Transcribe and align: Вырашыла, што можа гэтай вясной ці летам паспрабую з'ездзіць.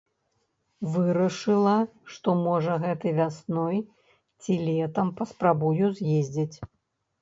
Вырашыла, 0.95 1.75
што 2.15 2.29
можа 2.47 2.79
гэтай 2.87 3.11
вясной 3.21 3.77
ці 4.41 4.61
летам 4.67 5.17
паспрабую 5.23 5.97
з'ездзіць. 6.03 6.57